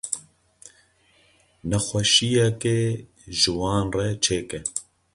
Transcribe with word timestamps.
Nexşeyekê 1.69 2.77
ji 3.39 3.51
wan 3.57 3.87
re 3.95 4.07
çêke. 4.23 4.59